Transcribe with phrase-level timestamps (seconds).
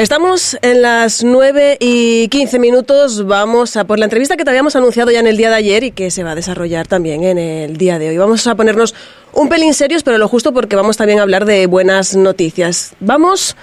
[0.00, 3.26] Estamos en las 9 y 15 minutos.
[3.26, 5.82] Vamos a por la entrevista que te habíamos anunciado ya en el día de ayer
[5.82, 8.16] y que se va a desarrollar también en el día de hoy.
[8.16, 8.94] Vamos a ponernos
[9.32, 12.94] un pelín serios, pero lo justo porque vamos también a hablar de buenas noticias.
[13.00, 13.56] Vamos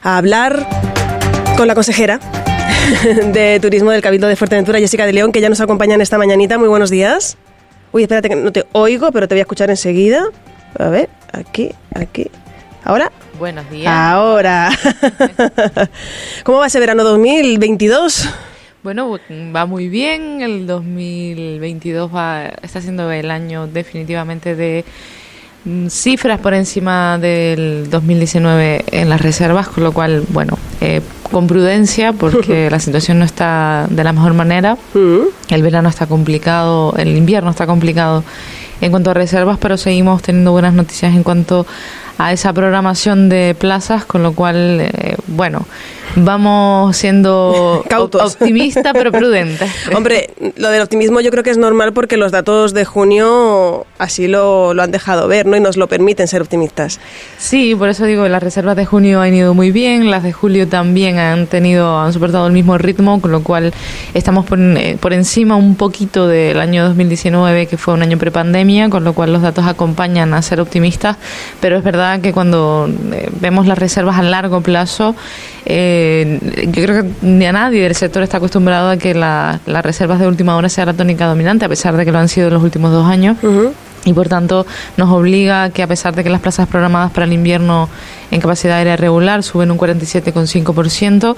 [0.00, 0.66] a hablar
[1.58, 2.20] con la consejera
[3.34, 6.16] de Turismo del Cabildo de Fuerteventura, Jessica de León, que ya nos acompaña en esta
[6.16, 6.56] mañanita.
[6.56, 7.36] Muy buenos días.
[7.92, 10.24] Uy, espérate que no te oigo, pero te voy a escuchar enseguida.
[10.78, 12.30] A ver, aquí, aquí.
[12.84, 13.12] ¿Ahora?
[13.38, 13.92] Buenos días.
[13.92, 14.70] Ahora.
[16.44, 18.28] ¿Cómo va ese verano 2022?
[18.82, 19.18] Bueno,
[19.54, 20.42] va muy bien.
[20.42, 24.84] El 2022 va, está siendo el año definitivamente de
[25.64, 31.46] mm, cifras por encima del 2019 en las reservas, con lo cual, bueno, eh, con
[31.46, 34.76] prudencia porque la situación no está de la mejor manera.
[34.94, 35.20] Mm.
[35.50, 38.24] El verano está complicado, el invierno está complicado
[38.80, 41.64] en cuanto a reservas, pero seguimos teniendo buenas noticias en cuanto a
[42.18, 45.66] esa programación de plazas, con lo cual, eh, bueno,
[46.16, 48.34] vamos siendo Cautos.
[48.34, 49.70] optimistas pero prudentes.
[49.94, 54.28] Hombre, lo del optimismo yo creo que es normal porque los datos de junio así
[54.28, 55.56] lo, lo, han dejado ver, ¿no?
[55.56, 57.00] Y nos lo permiten ser optimistas.
[57.38, 60.68] Sí, por eso digo, las reservas de junio han ido muy bien, las de julio
[60.68, 63.72] también han tenido, han soportado el mismo ritmo, con lo cual
[64.14, 68.90] estamos por, eh, por encima un poquito del año 2019, que fue un año prepandemia,
[68.90, 71.16] con lo cual los datos acompañan a ser optimistas,
[71.60, 75.14] pero es verdad que cuando eh, vemos las reservas a largo plazo,
[75.64, 76.01] eh,
[76.66, 80.26] yo creo que ni a nadie del sector está acostumbrado a que las reservas de
[80.26, 82.62] última hora sea la tónica dominante, a pesar de que lo han sido en los
[82.62, 83.36] últimos dos años.
[84.04, 87.32] Y por tanto nos obliga que a pesar de que las plazas programadas para el
[87.32, 87.88] invierno
[88.32, 91.36] en capacidad aérea regular suben un 47,5%,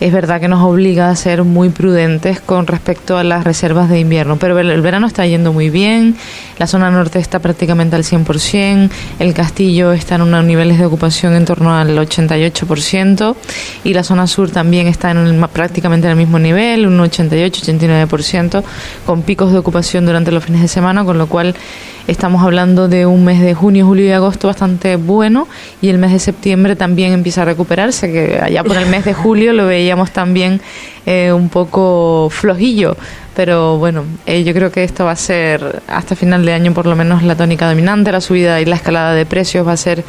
[0.00, 4.00] es verdad que nos obliga a ser muy prudentes con respecto a las reservas de
[4.00, 4.38] invierno.
[4.38, 6.16] Pero el verano está yendo muy bien,
[6.58, 11.34] la zona norte está prácticamente al 100%, el castillo está en unos niveles de ocupación
[11.34, 13.36] en torno al 88%
[13.84, 18.64] y la zona sur también está en prácticamente en el mismo nivel, un 88-89%,
[19.04, 21.54] con picos de ocupación durante los fines de semana, con lo cual
[22.10, 25.46] Estamos hablando de un mes de junio, julio y agosto bastante bueno
[25.80, 26.29] y el mes de septiembre
[26.76, 30.60] también empieza a recuperarse, que allá por el mes de julio lo veíamos también
[31.06, 32.96] eh, un poco flojillo.
[33.34, 36.86] Pero bueno, eh, yo creo que esto va a ser hasta final de año por
[36.86, 40.04] lo menos la tónica dominante, la subida y la escalada de precios va a ser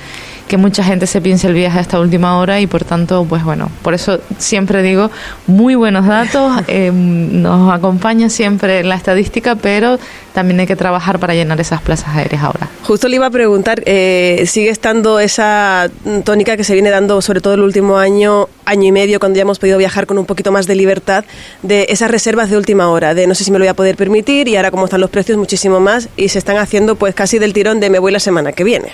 [0.51, 3.71] que mucha gente se piense el viaje hasta última hora y por tanto, pues bueno,
[3.81, 5.09] por eso siempre digo,
[5.47, 9.97] muy buenos datos, eh, nos acompaña siempre la estadística, pero
[10.33, 12.67] también hay que trabajar para llenar esas plazas aéreas ahora.
[12.83, 15.89] Justo le iba a preguntar, eh, ¿sigue estando esa
[16.25, 19.43] tónica que se viene dando sobre todo el último año, año y medio, cuando ya
[19.43, 21.23] hemos podido viajar con un poquito más de libertad,
[21.61, 23.95] de esas reservas de última hora, de no sé si me lo voy a poder
[23.95, 27.39] permitir y ahora como están los precios muchísimo más y se están haciendo pues casi
[27.39, 28.91] del tirón de me voy la semana que viene?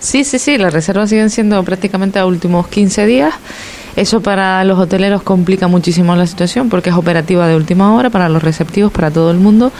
[0.00, 3.34] Sí, sí, sí, las reservas siguen siendo prácticamente a últimos 15 días.
[3.96, 8.28] Eso para los hoteleros complica muchísimo la situación porque es operativa de última hora para
[8.28, 9.72] los receptivos, para todo el mundo.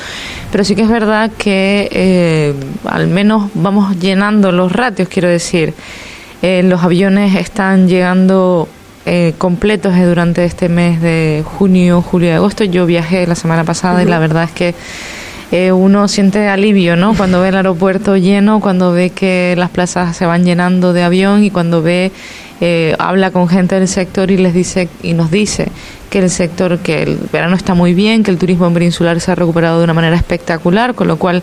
[0.51, 5.73] Pero sí que es verdad que eh, al menos vamos llenando los ratios, quiero decir.
[6.43, 8.69] Eh, los aviones están llegando
[9.06, 12.65] eh, completos durante este mes de junio, julio y agosto.
[12.65, 14.75] Yo viajé la semana pasada y la verdad es que
[15.51, 17.15] eh, uno siente alivio, ¿no?
[17.15, 21.43] Cuando ve el aeropuerto lleno, cuando ve que las plazas se van llenando de avión
[21.43, 22.13] y cuando ve,
[22.61, 25.69] eh, habla con gente del sector y les dice y nos dice
[26.11, 29.35] que el sector, que el verano está muy bien, que el turismo peninsular se ha
[29.37, 31.43] recuperado de una manera espectacular, con lo cual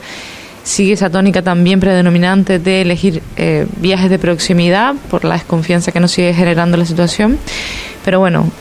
[0.64, 6.00] sigue esa tónica también predominante de elegir eh, viajes de proximidad por la desconfianza que
[6.00, 7.40] nos sigue generando la situación.
[8.04, 8.52] Pero bueno,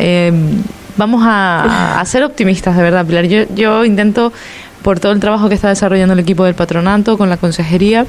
[0.97, 3.26] vamos a, a, ser optimistas, de verdad, Pilar.
[3.26, 4.32] Yo, yo intento
[4.84, 8.06] por todo el trabajo que está desarrollando el equipo del patronato con la consejería.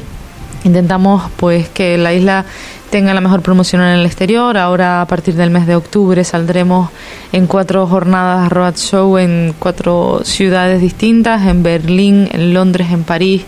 [0.65, 2.43] Intentamos pues que la isla
[2.89, 4.57] tenga la mejor promoción en el exterior.
[4.57, 6.89] Ahora a partir del mes de octubre saldremos
[7.31, 13.45] en cuatro jornadas road show en cuatro ciudades distintas, en Berlín, en Londres, en París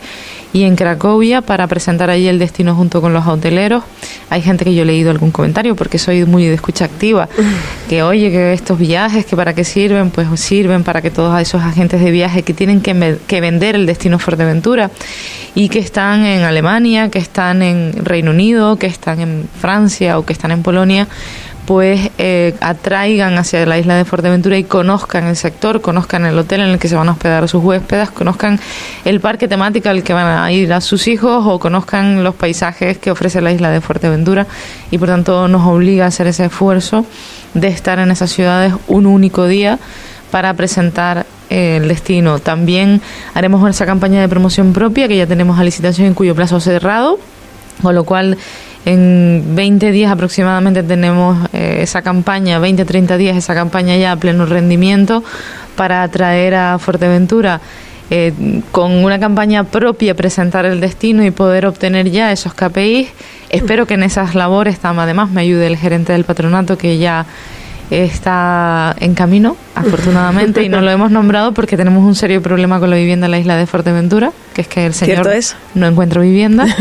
[0.57, 3.83] y en Cracovia para presentar allí el destino junto con los hoteleros.
[4.31, 7.29] Hay gente que yo he leído algún comentario porque soy muy de escucha activa,
[7.89, 11.61] que oye, que estos viajes, que para qué sirven, pues sirven para que todos esos
[11.61, 14.89] agentes de viaje que tienen que, que vender el destino Fuerteventura
[15.53, 20.25] y que están en Alemania, que están en Reino Unido, que están en Francia o
[20.25, 21.07] que están en Polonia,
[21.67, 26.61] pues eh, atraigan hacia la isla de Fuerteventura y conozcan el sector, conozcan el hotel
[26.61, 28.57] en el que se van a hospedar sus huéspedes, conozcan
[29.03, 32.97] el parque temático al que van a ir a sus hijos o conozcan los paisajes
[32.97, 34.47] que ofrece la isla de Fuerteventura
[34.91, 37.05] y por tanto nos obliga a hacer ese esfuerzo
[37.53, 39.77] de estar en esas ciudades un único día
[40.31, 42.39] para presentar eh, el destino.
[42.39, 43.01] También
[43.33, 47.19] haremos esa campaña de promoción propia que ya tenemos a licitación en cuyo plazo cerrado,
[47.81, 48.37] con lo cual
[48.85, 54.45] En 20 días aproximadamente tenemos eh, esa campaña, 20-30 días esa campaña ya a pleno
[54.45, 55.23] rendimiento
[55.75, 57.59] para atraer a Fuerteventura
[58.09, 58.33] eh,
[58.71, 63.09] con una campaña propia presentar el destino y poder obtener ya esos KPIs.
[63.49, 67.25] Espero que en esas labores además me ayude el gerente del patronato que ya
[67.89, 72.89] está en camino, afortunadamente, y no lo hemos nombrado porque tenemos un serio problema con
[72.89, 75.29] la vivienda en la isla de Fuerteventura, que es que el señor
[75.75, 76.65] no encuentra vivienda.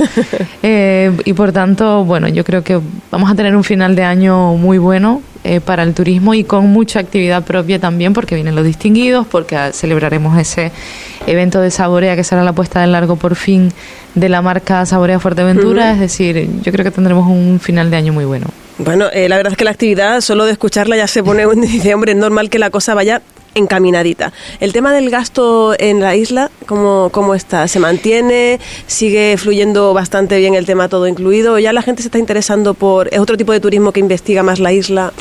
[0.63, 2.81] Eh, y por tanto, bueno, yo creo que
[3.13, 6.67] vamos a tener un final de año muy bueno eh, para el turismo y con
[6.67, 10.73] mucha actividad propia también, porque vienen los distinguidos, porque celebraremos ese
[11.27, 13.71] evento de Saborea que será la puesta de largo por fin
[14.17, 15.93] de la marca Saborea Fuerteventura.
[15.93, 18.47] Es decir, yo creo que tendremos un final de año muy bueno.
[18.79, 21.61] Bueno, eh, la verdad es que la actividad, solo de escucharla ya se pone un
[21.63, 23.23] dice, hombre, es normal que la cosa vaya
[23.55, 24.35] encaminadita.
[24.61, 27.69] El tema del gasto en la isla, ¿cómo, ¿cómo está?
[27.69, 28.61] ¿Se mantiene?
[28.87, 31.59] ¿Sigue fluyendo bastante bien el tema todo incluido?
[31.59, 33.09] ¿Ya la gente se está interesando por...
[33.15, 35.15] ¿Es otro tipo de turismo que investiga más la isla?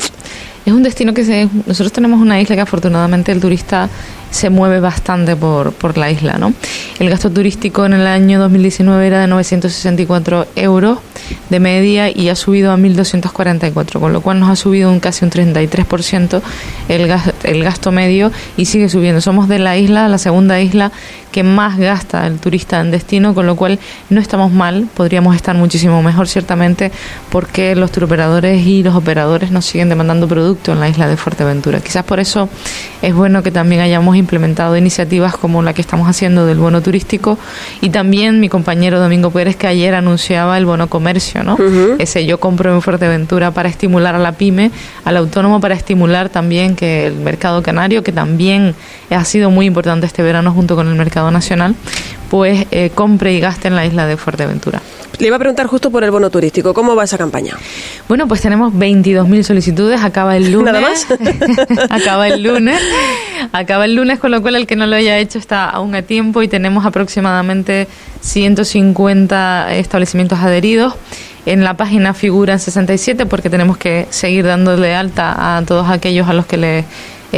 [0.66, 3.88] Es un destino que se, nosotros tenemos una isla que afortunadamente el turista
[4.32, 6.38] se mueve bastante por, por la isla.
[6.38, 6.52] ¿no?
[6.98, 10.98] El gasto turístico en el año 2019 era de 964 euros
[11.50, 15.24] de media y ha subido a 1.244, con lo cual nos ha subido un casi
[15.24, 16.42] un 33%
[16.88, 17.14] el,
[17.44, 19.20] el gasto medio y sigue subiendo.
[19.20, 20.90] Somos de la isla, la segunda isla
[21.36, 23.78] que más gasta el turista en destino, con lo cual
[24.08, 26.90] no estamos mal, podríamos estar muchísimo mejor ciertamente
[27.28, 31.80] porque los turoperadores y los operadores nos siguen demandando producto en la isla de Fuerteventura.
[31.80, 32.48] Quizás por eso
[33.02, 37.36] es bueno que también hayamos implementado iniciativas como la que estamos haciendo del bono turístico
[37.82, 41.58] y también mi compañero Domingo Pérez que ayer anunciaba el bono comercio, ¿no?
[41.98, 44.70] Ese yo compro en Fuerteventura para estimular a la pyme,
[45.04, 48.74] al autónomo para estimular también que el mercado canario, que también
[49.10, 51.74] ha sido muy importante este verano junto con el mercado nacional,
[52.30, 54.80] pues eh, compre y gaste en la isla de Fuerteventura.
[55.18, 57.54] Le iba a preguntar justo por el bono turístico, ¿cómo va esa campaña?
[58.06, 60.74] Bueno, pues tenemos 22.000 solicitudes, acaba el lunes.
[60.74, 61.06] ¿Nada más?
[61.90, 62.80] acaba el lunes.
[63.52, 66.02] Acaba el lunes, con lo cual el que no lo haya hecho está aún a
[66.02, 67.88] tiempo y tenemos aproximadamente
[68.20, 70.94] 150 establecimientos adheridos.
[71.46, 76.32] En la página figuran 67 porque tenemos que seguir dándole alta a todos aquellos a
[76.32, 76.84] los que le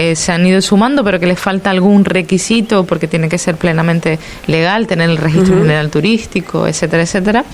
[0.00, 3.56] eh, se han ido sumando, pero que les falta algún requisito porque tiene que ser
[3.56, 7.45] plenamente legal, tener el registro general turístico, etcétera, etcétera.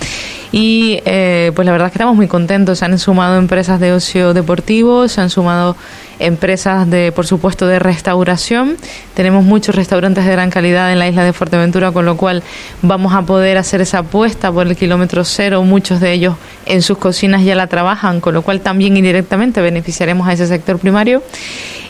[0.51, 2.77] Y eh, pues la verdad es que estamos muy contentos.
[2.77, 5.75] Se han sumado empresas de ocio deportivo, se han sumado
[6.19, 8.77] empresas de, por supuesto, de restauración.
[9.15, 12.43] Tenemos muchos restaurantes de gran calidad en la isla de Fuerteventura, con lo cual
[12.83, 15.63] vamos a poder hacer esa apuesta por el kilómetro cero.
[15.63, 16.35] Muchos de ellos
[16.67, 20.77] en sus cocinas ya la trabajan, con lo cual también indirectamente beneficiaremos a ese sector
[20.77, 21.23] primario.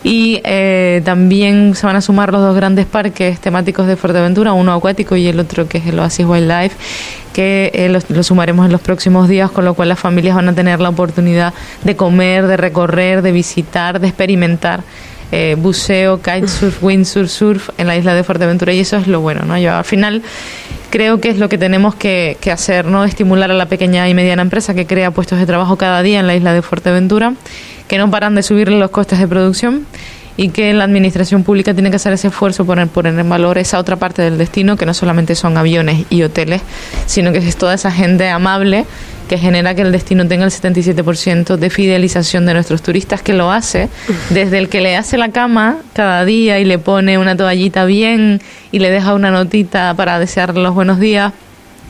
[0.06, 4.72] Y eh, también se van a sumar los dos grandes parques temáticos de Fuerteventura, uno
[4.72, 6.76] acuático y el otro que es el Oasis Wildlife,
[7.34, 10.54] que eh, lo, sumaremos en los próximos días, con lo cual las familias van a
[10.54, 14.84] tener la oportunidad de comer, de recorrer, de visitar, de experimentar.
[15.32, 19.44] Eh, buceo, kitesurf, windsurf, surf en la isla de Fuerteventura y eso es lo bueno,
[19.44, 19.58] ¿no?
[19.58, 20.22] Yo al final
[20.96, 23.04] creo que es lo que tenemos que, hacer, ¿no?
[23.04, 26.28] Estimular a la pequeña y mediana empresa que crea puestos de trabajo cada día en
[26.28, 27.34] la isla de Fuerteventura
[27.90, 29.86] que no paran de subirle los costes de producción
[30.38, 33.80] y que la administración pública tiene que hacer ese esfuerzo por poner en valor esa
[33.80, 36.62] otra parte del destino, que no solamente son aviones y hoteles,
[37.06, 38.86] sino que es toda esa gente amable
[39.28, 43.52] que genera que el destino tenga el 77% de fidelización de nuestros turistas, que lo
[43.52, 43.90] hace
[44.30, 48.42] desde el que le hace la cama cada día y le pone una toallita bien
[48.72, 51.34] y le deja una notita para desearle los buenos días,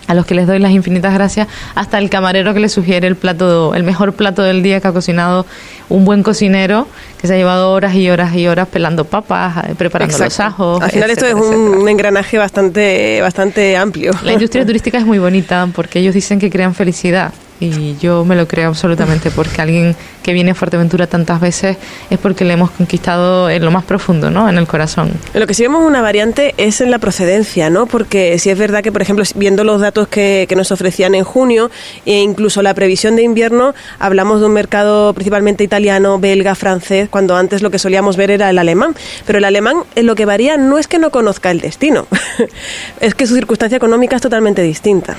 [0.07, 3.15] a los que les doy las infinitas gracias, hasta el camarero que le sugiere el
[3.15, 5.45] plato, el mejor plato del día que ha cocinado
[5.89, 6.87] un buen cocinero
[7.19, 10.81] que se ha llevado horas y horas y horas pelando papas, eh, preparando los ajos.
[10.81, 14.11] Al final esto es un, engranaje bastante, bastante amplio.
[14.23, 18.35] La industria turística es muy bonita porque ellos dicen que crean felicidad y yo me
[18.35, 21.77] lo creo absolutamente porque alguien que viene a Fuerteventura tantas veces
[22.09, 24.49] es porque le hemos conquistado en lo más profundo, ¿no?
[24.49, 25.11] En el corazón.
[25.33, 27.85] Lo que sí vemos una variante es en la procedencia, ¿no?
[27.85, 31.23] Porque si es verdad que, por ejemplo, viendo los datos que, que nos ofrecían en
[31.23, 31.69] junio
[32.05, 37.37] e incluso la previsión de invierno, hablamos de un mercado principalmente italiano, belga, francés, cuando
[37.37, 38.95] antes lo que solíamos ver era el alemán.
[39.25, 42.07] Pero el alemán en lo que varía no es que no conozca el destino,
[42.99, 45.15] es que su circunstancia económica es totalmente distinta.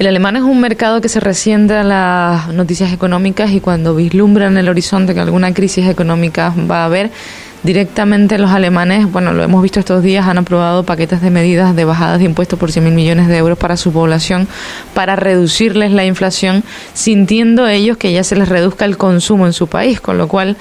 [0.00, 4.46] El alemán es un mercado que se resiente a las noticias económicas y cuando vislumbra
[4.46, 7.10] en el horizonte que alguna crisis económica va a haber,
[7.62, 11.84] directamente los alemanes, bueno, lo hemos visto estos días, han aprobado paquetes de medidas de
[11.84, 14.48] bajadas de impuestos por 100.000 millones de euros para su población
[14.94, 16.64] para reducirles la inflación,
[16.94, 20.56] sintiendo ellos que ya se les reduzca el consumo en su país, con lo cual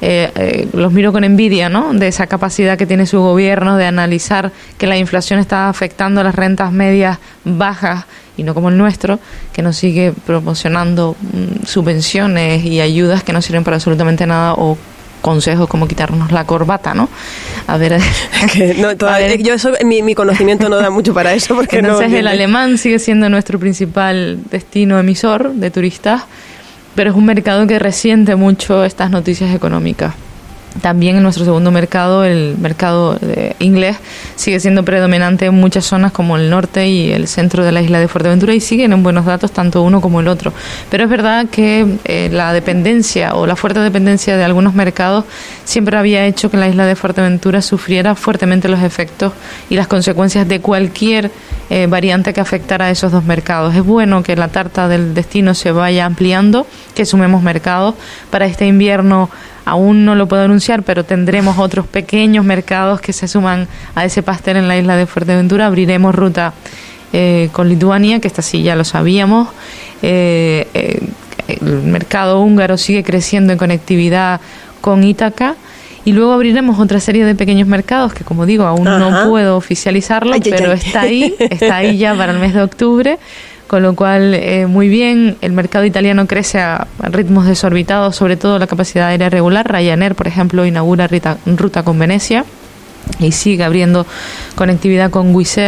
[0.00, 1.92] eh, eh, los miro con envidia, ¿no?
[1.94, 6.34] De esa capacidad que tiene su gobierno de analizar que la inflación está afectando las
[6.34, 8.04] rentas medias bajas
[8.36, 9.20] y no como el nuestro,
[9.52, 14.76] que nos sigue promocionando mm, subvenciones y ayudas que no sirven para absolutamente nada o
[15.24, 17.08] consejos como quitarnos la corbata, ¿no?
[17.66, 17.98] A ver,
[18.76, 22.98] no, todavía, yo mi, conocimiento no da mucho para eso porque entonces el alemán sigue
[22.98, 26.24] siendo nuestro principal destino emisor de turistas,
[26.94, 30.14] pero es un mercado que resiente mucho estas noticias económicas.
[30.82, 33.18] También en nuestro segundo mercado, el mercado
[33.58, 33.96] inglés,
[34.36, 38.00] sigue siendo predominante en muchas zonas como el norte y el centro de la isla
[38.00, 40.52] de Fuerteventura y siguen en buenos datos tanto uno como el otro.
[40.90, 45.24] Pero es verdad que eh, la dependencia o la fuerte dependencia de algunos mercados
[45.64, 49.32] siempre había hecho que la isla de Fuerteventura sufriera fuertemente los efectos
[49.70, 51.30] y las consecuencias de cualquier
[51.70, 53.74] eh, variante que afectara a esos dos mercados.
[53.74, 57.94] Es bueno que la tarta del destino se vaya ampliando, que sumemos mercados.
[58.30, 59.30] Para este invierno
[59.64, 64.22] Aún no lo puedo anunciar, pero tendremos otros pequeños mercados que se suman a ese
[64.22, 65.66] pastel en la isla de Fuerteventura.
[65.66, 66.52] Abriremos ruta
[67.12, 69.48] eh, con Lituania, que esta sí ya lo sabíamos.
[70.02, 71.00] Eh, eh,
[71.48, 74.40] el mercado húngaro sigue creciendo en conectividad
[74.80, 75.56] con Ítaca.
[76.06, 80.36] Y luego abriremos otra serie de pequeños mercados que, como digo, aún no puedo oficializarlo,
[80.42, 83.18] pero está ahí, está ahí ya para el mes de octubre
[83.74, 88.60] con lo cual eh, muy bien, el mercado italiano crece a ritmos desorbitados, sobre todo
[88.60, 89.68] la capacidad aérea regular.
[89.68, 91.08] Ryanair, por ejemplo, inaugura
[91.44, 92.44] ruta con Venecia
[93.18, 94.06] y sigue abriendo
[94.54, 95.58] conectividad con Wizz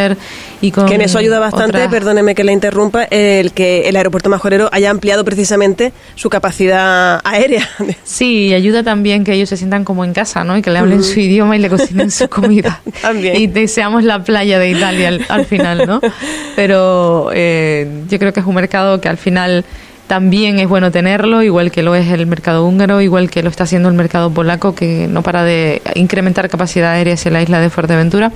[0.60, 4.30] y con que en eso ayuda bastante perdóneme que la interrumpa el que el aeropuerto
[4.30, 7.68] majorero haya ampliado precisamente su capacidad aérea.
[8.04, 10.78] Sí y ayuda también que ellos se sientan como en casa no y que le
[10.78, 12.80] hablen su idioma y le cocinen su comida.
[13.02, 13.36] También.
[13.36, 16.00] Y deseamos la playa de Italia al, final no
[16.56, 19.64] pero eh, yo creo que es un mercado que al final
[20.06, 23.64] también es bueno tenerlo, igual que lo es el mercado húngaro, igual que lo está
[23.64, 27.70] haciendo el mercado polaco, que no para de incrementar capacidad aérea hacia la isla de
[27.70, 28.30] Fuerteventura.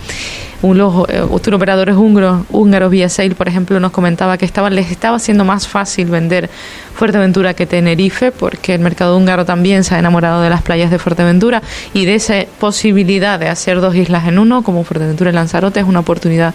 [0.62, 4.90] Un, los eh, operadores húngaros, húngaros vía Sail, por ejemplo, nos comentaba que estaba, les
[4.90, 6.50] estaba siendo más fácil vender
[6.94, 10.98] Fuerteventura que Tenerife, porque el mercado húngaro también se ha enamorado de las playas de
[10.98, 11.62] Fuerteventura
[11.94, 15.86] y de esa posibilidad de hacer dos islas en uno, como Fuerteventura y Lanzarote, es
[15.86, 16.52] una oportunidad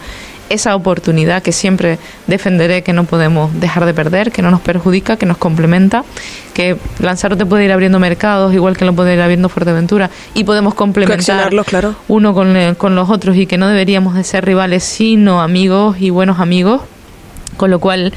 [0.50, 1.98] esa oportunidad que siempre
[2.28, 6.04] defenderé que no podemos dejar de perder, que no nos perjudica, que nos complementa,
[6.54, 10.74] que Lanzarote puede ir abriendo mercados igual que lo puede ir abriendo Fuerteventura y podemos
[10.74, 11.96] complementar claro.
[12.08, 15.98] uno con, eh, con los otros y que no deberíamos de ser rivales sino amigos
[16.00, 16.82] y buenos amigos,
[17.58, 18.14] con lo cual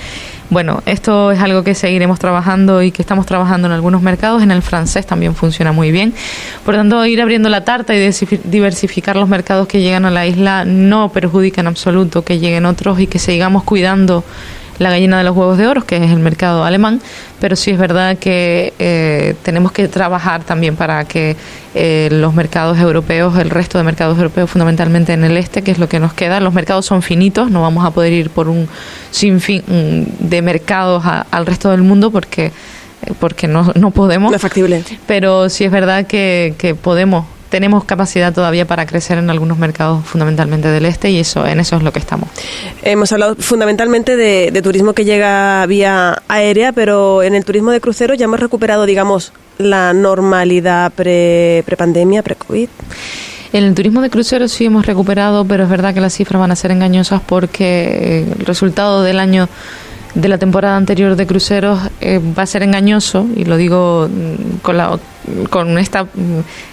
[0.51, 4.43] bueno, esto es algo que seguiremos trabajando y que estamos trabajando en algunos mercados.
[4.43, 6.15] En el francés también funciona muy bien.
[6.65, 8.11] Por tanto, ir abriendo la tarta y
[8.45, 12.99] diversificar los mercados que llegan a la isla no perjudica en absoluto que lleguen otros
[13.01, 14.25] y que sigamos cuidando
[14.79, 17.01] la gallina de los huevos de oro, que es el mercado alemán,
[17.41, 21.37] pero sí es verdad que eh, tenemos que trabajar también para que
[21.75, 25.79] eh, los mercados europeos, el resto de mercados europeos, fundamentalmente en el este, que es
[25.79, 28.69] lo que nos queda, los mercados son finitos, no vamos a poder ir por un
[29.11, 32.53] sinfín mm, de mercados al resto del mundo porque
[33.07, 34.31] eh, porque no, no podemos.
[34.31, 34.83] No es factible.
[35.07, 40.05] Pero sí es verdad que, que podemos tenemos capacidad todavía para crecer en algunos mercados
[40.05, 42.29] fundamentalmente del este y eso en eso es lo que estamos.
[42.83, 48.15] Hemos hablado fundamentalmente de, turismo que llega vía aérea, pero en el turismo de crucero
[48.15, 52.69] ya hemos recuperado, digamos, la normalidad pre, pre-pandemia, pre-COVID.
[53.53, 56.51] En el turismo de cruceros sí hemos recuperado, pero es verdad que las cifras van
[56.51, 59.49] a ser engañosas porque el resultado del año
[60.15, 64.59] de la temporada anterior de cruceros eh, va a ser engañoso y lo digo mm,
[64.63, 64.99] con, la,
[65.51, 66.09] con esta mm,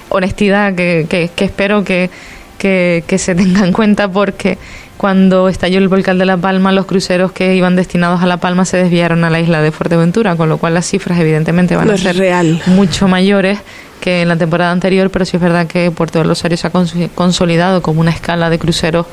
[0.10, 2.10] honestidad que, que, espero que,
[2.58, 4.58] que, se tenga en cuenta porque
[4.98, 8.66] cuando estalló el volcán de La Palma, los cruceros que iban destinados a La Palma
[8.66, 11.98] se desviaron a la isla de Fuerteventura, con lo cual las cifras evidentemente van a
[11.98, 13.60] ser mucho mayores
[14.00, 16.72] que en la temporada anterior, pero sí es verdad que Puerto del Rosario se ha
[17.16, 19.08] consolidado como una escala de cruceros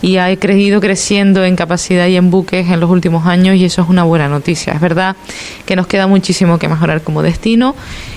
[0.00, 3.82] y ha ido creciendo en capacidad y en buques en los últimos años y eso
[3.82, 4.72] es una buena noticia.
[4.72, 5.16] Es verdad
[5.66, 7.76] que nos queda muchísimo que mejorar como destino.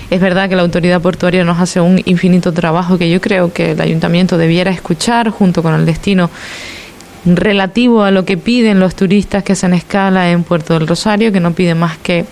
[0.10, 3.72] Es verdad que la autoridad portuaria nos hace un infinito trabajo que yo creo que
[3.72, 6.30] el ayuntamiento debiera escuchar junto con el destino
[7.26, 11.40] relativo a lo que piden los turistas que hacen escala en Puerto del Rosario, que
[11.40, 12.26] no piden más que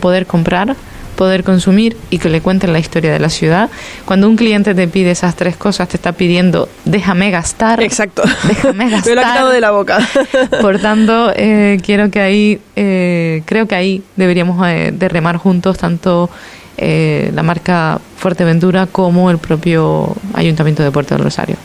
[0.00, 0.76] poder comprar
[1.20, 3.68] poder consumir y que le cuenten la historia de la ciudad.
[4.06, 7.82] Cuando un cliente te pide esas tres cosas, te está pidiendo déjame gastar.
[7.82, 8.22] Exacto.
[8.44, 9.10] Déjame gastar.
[9.10, 9.98] Me lo ha quitado de la boca.
[10.62, 15.76] Por tanto, eh, quiero que ahí, eh, creo que ahí deberíamos eh, de remar juntos
[15.76, 16.30] tanto
[16.78, 21.56] la marca Fuerteventura como el propio Ayuntamiento de Puerto del Rosario.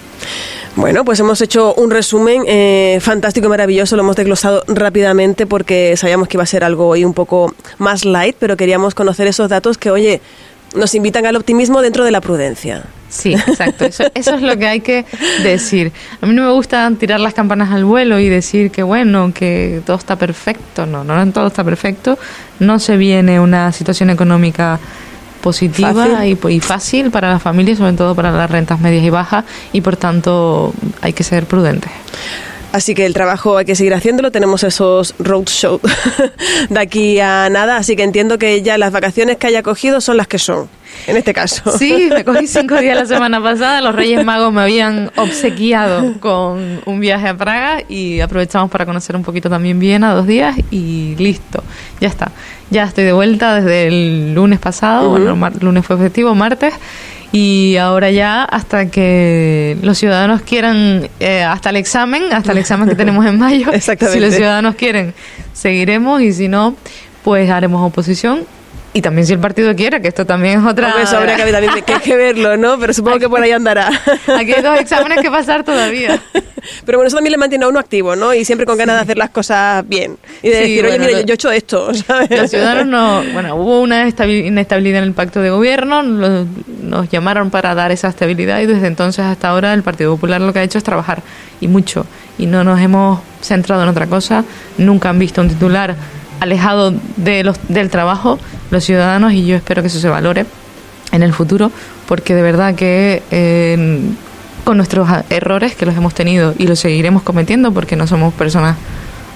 [0.75, 5.95] Bueno, pues hemos hecho un resumen eh, fantástico y maravilloso, lo hemos desglosado rápidamente porque
[5.95, 9.47] sabíamos que iba a ser algo hoy un poco más light, pero queríamos conocer esos
[9.47, 10.21] datos que, oye,
[10.75, 12.83] nos invitan al optimismo dentro de la prudencia.
[13.07, 13.85] Sí, exacto.
[13.85, 15.05] Eso, es lo que hay que
[15.43, 15.93] decir.
[16.19, 19.81] A mí no me gusta tirar las campanas al vuelo y decir que bueno, que
[19.85, 20.85] todo está perfecto.
[20.85, 22.19] No, no, todo está perfecto.
[22.59, 24.79] No se viene una situación económica
[25.45, 29.45] positiva Y, y, fácil para las familias, sobre todo para las rentas medias y bajas,
[29.73, 31.91] y por tanto hay que ser prudentes.
[32.75, 34.33] Así que el trabajo hay que seguir haciéndolo.
[34.33, 35.79] Tenemos esos roadshow
[36.69, 37.77] de aquí a nada.
[37.77, 40.67] Así que entiendo que ya las vacaciones que haya cogido son las que son,
[41.07, 41.77] en este caso.
[41.77, 43.79] Sí, me cogí cinco días la semana pasada.
[43.79, 49.15] Los Reyes Magos me habían obsequiado con un viaje a Praga y aprovechamos para conocer
[49.15, 51.63] un poquito también Viena dos días y listo.
[52.01, 52.33] Ya está.
[52.71, 55.11] Ya estoy de vuelta desde el lunes pasado.
[55.11, 56.73] Bueno, lunes fue festivo, martes
[57.35, 62.87] y ahora ya hasta que los ciudadanos quieran, eh, hasta el examen, hasta el examen
[62.87, 65.13] que tenemos en mayo, si los ciudadanos quieren,
[65.51, 66.77] seguiremos y si no,
[67.25, 68.45] pues haremos oposición
[68.95, 71.01] y también si el partido quiere, que esto también es otra...
[71.03, 72.79] eso habría que, también, que hay que verlo, ¿no?
[72.79, 73.87] Pero supongo que por ahí andará.
[74.39, 76.17] Aquí hay dos exámenes que pasar todavía.
[76.85, 78.33] Pero bueno, eso también le mantiene a uno activo, ¿no?
[78.33, 80.15] Y siempre con ganas de hacer las cosas bien.
[80.41, 82.29] Y de decir, oye, mira, yo, he hecho esto, ¿sabes?
[82.29, 83.33] Los ciudadanos no...
[83.33, 88.61] Bueno, hubo una inestabilidad en el pacto de gobierno, nos llamaron para dar esa estabilidad
[88.61, 91.21] y desde entonces hasta ahora el Partido Popular lo que ha hecho es trabajar,
[91.59, 92.05] y mucho.
[92.37, 94.45] Y no nos hemos centrado en otra cosa,
[94.77, 95.97] nunca han visto un titular
[96.39, 98.39] alejado de los, del trabajo
[98.71, 100.45] los ciudadanos y yo espero que eso se valore
[101.11, 101.71] en el futuro
[102.07, 103.99] porque de verdad que eh,
[104.63, 108.75] con nuestros errores que los hemos tenido y los seguiremos cometiendo porque no somos personas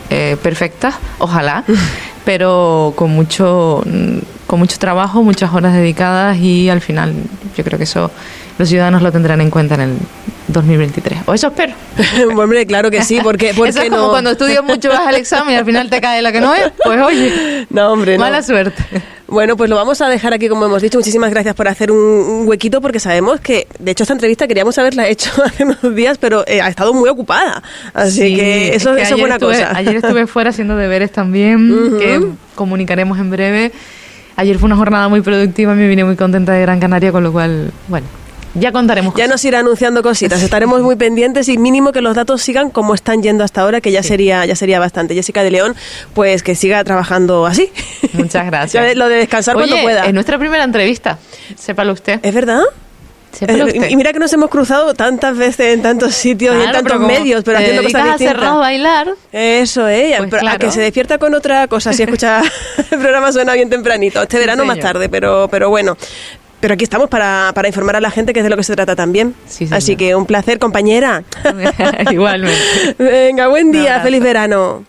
[0.09, 1.63] eh, perfectas, ojalá,
[2.25, 3.83] pero con mucho
[4.47, 7.13] con mucho trabajo, muchas horas dedicadas y al final
[7.55, 8.09] yo creo que eso
[8.59, 9.97] los ciudadanos lo tendrán en cuenta en el
[10.49, 11.19] 2023.
[11.25, 11.73] O eso espero.
[12.37, 15.57] Hombre, claro que sí, porque, eso es como cuando estudias mucho vas al examen y
[15.57, 16.69] al final te cae la que no es.
[16.83, 18.83] Pues oye, no, hombre, mala suerte.
[19.27, 20.97] Bueno, pues lo vamos a dejar aquí, como hemos dicho.
[20.97, 25.07] Muchísimas gracias por hacer un, huequito, porque sabemos que, de hecho, esta entrevista queríamos haberla
[25.07, 27.63] hecho hace unos días, pero eh, ha estado muy ocupada.
[27.93, 29.71] Así que eso, es, buena cosa.
[29.73, 33.71] Ayer estuve fuera haciendo deberes también, que comunicaremos en breve.
[34.35, 37.31] Ayer fue una jornada muy productiva, me vine muy contenta de Gran Canaria, con lo
[37.31, 38.07] cual, bueno,
[38.55, 39.13] ya contaremos.
[39.15, 40.41] Ya nos irá anunciando cositas.
[40.41, 43.91] Estaremos muy pendientes y mínimo que los datos sigan como están yendo hasta ahora, que
[43.91, 45.13] ya sería ya sería bastante.
[45.13, 45.75] Jessica de León,
[46.13, 47.71] pues que siga trabajando así.
[48.13, 48.95] Muchas gracias.
[48.95, 50.05] lo de descansar cuando pueda.
[50.05, 51.19] Es nuestra primera entrevista.
[51.57, 52.19] Sépalo usted.
[52.23, 52.63] ¿Es verdad?
[53.41, 56.99] Eh, y mira que nos hemos cruzado tantas veces en tantos sitios y en tantos
[56.99, 58.43] medios, pero haciendo cosas distintas.
[58.43, 59.13] a bailar.
[59.31, 60.17] Eso, ¿eh?
[60.29, 62.41] Pues a que se despierta con otra cosa si escucha
[62.91, 64.21] el programa suena bien tempranito.
[64.21, 65.95] Este verano más tarde, pero, pero bueno.
[66.59, 68.75] Pero aquí estamos para, para, informar a la gente que es de lo que se
[68.75, 69.33] trata también.
[69.71, 71.23] Así que un placer, compañera.
[72.11, 72.95] Igualmente.
[72.99, 74.83] Venga, buen día, feliz verano.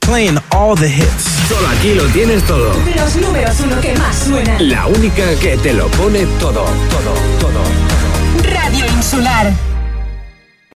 [0.00, 1.24] Playing all the hits.
[1.48, 2.74] Solo aquí lo tienes todo.
[2.96, 4.68] Los números uno que más suenan.
[4.68, 7.52] La única que te lo pone todo, todo, todo.
[7.52, 8.52] todo.
[8.52, 9.73] Radio Insular.